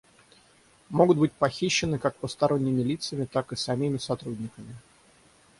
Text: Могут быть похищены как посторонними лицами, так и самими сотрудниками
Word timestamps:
Могут 0.89 1.19
быть 1.19 1.31
похищены 1.31 1.99
как 1.99 2.15
посторонними 2.15 2.81
лицами, 2.81 3.25
так 3.25 3.51
и 3.51 3.55
самими 3.55 3.97
сотрудниками 3.99 4.75